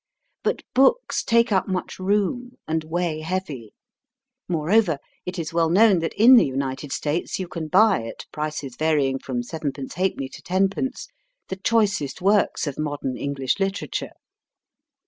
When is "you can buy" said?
7.37-8.07